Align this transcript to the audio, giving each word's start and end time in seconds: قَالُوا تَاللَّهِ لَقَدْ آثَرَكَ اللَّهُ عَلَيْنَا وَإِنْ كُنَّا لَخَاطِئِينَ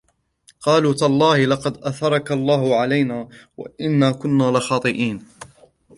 قَالُوا 0.61 0.93
تَاللَّهِ 0.93 1.45
لَقَدْ 1.45 1.77
آثَرَكَ 1.77 2.31
اللَّهُ 2.31 2.75
عَلَيْنَا 2.75 3.29
وَإِنْ 3.57 4.11
كُنَّا 4.11 4.51
لَخَاطِئِينَ 4.57 5.25